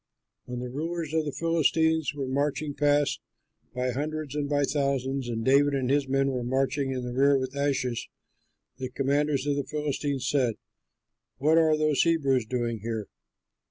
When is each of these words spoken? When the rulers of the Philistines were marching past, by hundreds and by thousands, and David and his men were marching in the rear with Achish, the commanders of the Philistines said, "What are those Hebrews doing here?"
When 0.45 0.61
the 0.61 0.69
rulers 0.71 1.13
of 1.13 1.25
the 1.25 1.31
Philistines 1.31 2.15
were 2.15 2.27
marching 2.27 2.73
past, 2.73 3.21
by 3.75 3.91
hundreds 3.91 4.33
and 4.33 4.49
by 4.49 4.63
thousands, 4.63 5.29
and 5.29 5.45
David 5.45 5.75
and 5.75 5.91
his 5.91 6.07
men 6.07 6.29
were 6.31 6.43
marching 6.43 6.89
in 6.89 7.03
the 7.03 7.13
rear 7.13 7.37
with 7.37 7.55
Achish, 7.55 8.09
the 8.77 8.89
commanders 8.89 9.45
of 9.45 9.57
the 9.57 9.63
Philistines 9.63 10.27
said, 10.27 10.55
"What 11.37 11.59
are 11.59 11.77
those 11.77 12.01
Hebrews 12.01 12.47
doing 12.47 12.79
here?" 12.79 13.09